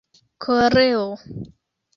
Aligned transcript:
koreo 0.43 1.07